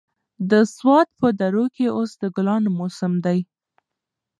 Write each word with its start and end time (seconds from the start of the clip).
د 0.49 0.51
سوات 0.75 1.07
په 1.19 1.27
درو 1.39 1.65
کې 1.75 1.85
اوس 1.97 2.11
د 2.21 2.23
ګلانو 2.35 2.69
موسم 2.79 3.13
دی. 3.25 3.39